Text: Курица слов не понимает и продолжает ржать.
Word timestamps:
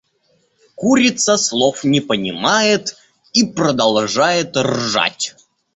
Курица 0.73 1.37
слов 1.37 1.83
не 1.83 2.01
понимает 2.01 2.97
и 3.33 3.45
продолжает 3.45 4.57
ржать. 4.57 5.35